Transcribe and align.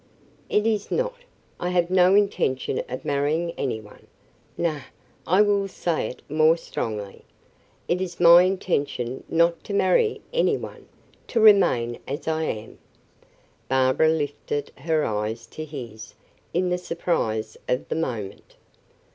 "It 0.49 0.65
is 0.65 0.89
not. 0.89 1.13
I 1.59 1.69
have 1.69 1.91
no 1.91 2.15
intention 2.15 2.81
of 2.89 3.05
marrying 3.05 3.51
any 3.55 3.79
one. 3.79 4.07
Nay, 4.57 4.81
I 5.27 5.43
will 5.43 5.67
say 5.67 6.07
it 6.09 6.23
more 6.27 6.57
strongly; 6.57 7.23
it 7.87 8.01
is 8.01 8.19
my 8.19 8.41
intention 8.41 9.23
not 9.29 9.63
to 9.65 9.75
marry 9.75 10.21
any 10.33 10.57
one 10.57 10.87
to 11.27 11.39
remain 11.39 11.99
as 12.07 12.27
I 12.27 12.45
am." 12.45 12.79
Barbara 13.69 14.09
lifted 14.09 14.71
her 14.77 15.05
eyes 15.05 15.45
to 15.53 15.65
his 15.65 16.15
in 16.51 16.71
the 16.71 16.79
surprise 16.79 17.55
of 17.69 17.87
the 17.87 17.95
moment. 17.95 18.55